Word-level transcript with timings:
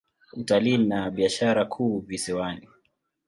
Utalii 0.33 0.77
ni 0.77 1.09
biashara 1.11 1.65
kuu 1.65 1.99
visiwani. 1.99 2.67